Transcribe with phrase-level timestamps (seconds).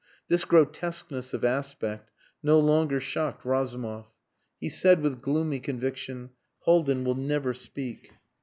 [0.29, 2.09] This grotesqueness of aspect
[2.41, 4.07] no longer shocked Razumov.
[4.59, 6.31] He said with gloomy conviction
[6.61, 8.11] "Haldin will never speak."